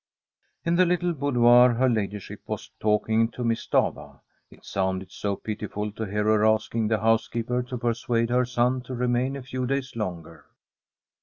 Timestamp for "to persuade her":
7.61-8.45